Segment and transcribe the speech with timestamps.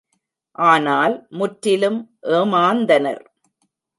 [0.65, 1.99] ஆனால் முற்றிலும்
[2.31, 3.23] ஏமாந்தனர்.